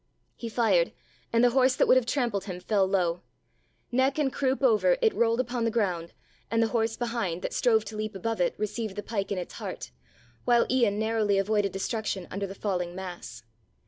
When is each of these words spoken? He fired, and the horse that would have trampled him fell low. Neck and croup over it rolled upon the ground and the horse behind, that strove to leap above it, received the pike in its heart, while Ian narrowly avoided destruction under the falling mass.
He 0.35 0.49
fired, 0.49 0.93
and 1.31 1.43
the 1.43 1.51
horse 1.51 1.75
that 1.75 1.87
would 1.87 1.95
have 1.95 2.07
trampled 2.07 2.45
him 2.45 2.59
fell 2.59 2.87
low. 2.87 3.21
Neck 3.91 4.17
and 4.17 4.33
croup 4.33 4.63
over 4.63 4.97
it 4.99 5.13
rolled 5.13 5.39
upon 5.39 5.63
the 5.63 5.69
ground 5.69 6.11
and 6.49 6.59
the 6.59 6.69
horse 6.69 6.97
behind, 6.97 7.43
that 7.43 7.53
strove 7.53 7.85
to 7.85 7.95
leap 7.95 8.15
above 8.15 8.41
it, 8.41 8.55
received 8.57 8.95
the 8.95 9.03
pike 9.03 9.31
in 9.31 9.37
its 9.37 9.53
heart, 9.53 9.91
while 10.43 10.65
Ian 10.71 10.97
narrowly 10.97 11.37
avoided 11.37 11.71
destruction 11.71 12.27
under 12.31 12.47
the 12.47 12.55
falling 12.55 12.95
mass. 12.95 13.43